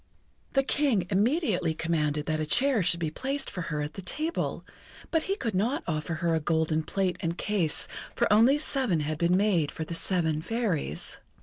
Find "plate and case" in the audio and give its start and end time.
6.81-7.87